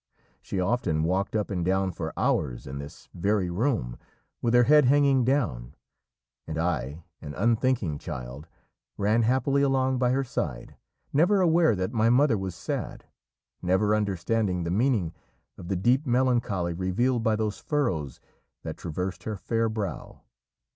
She 0.41 0.59
often 0.59 1.03
walked 1.03 1.35
up 1.35 1.51
and 1.51 1.63
down 1.63 1.91
for 1.91 2.11
hours 2.17 2.65
in 2.65 2.79
this 2.79 3.07
very 3.13 3.51
room, 3.51 3.99
with 4.41 4.55
her 4.55 4.63
head 4.63 4.85
hanging 4.85 5.23
down, 5.23 5.75
and 6.47 6.57
I, 6.57 7.03
an 7.21 7.35
unthinking 7.35 7.99
child, 7.99 8.47
ran 8.97 9.21
happily 9.21 9.61
along 9.61 9.99
by 9.99 10.09
her 10.09 10.23
side, 10.23 10.75
never 11.13 11.39
aware 11.39 11.75
that 11.75 11.93
my 11.93 12.09
mother 12.09 12.35
was 12.35 12.55
sad, 12.55 13.05
never 13.61 13.93
understanding 13.93 14.63
the 14.63 14.71
meaning 14.71 15.13
of 15.55 15.67
the 15.67 15.75
deep 15.75 16.03
melancholy 16.07 16.73
revealed 16.73 17.21
by 17.21 17.35
those 17.35 17.59
furrows 17.59 18.19
that 18.63 18.77
traversed 18.77 19.25
her 19.25 19.37
fair 19.37 19.69
brow. 19.69 20.21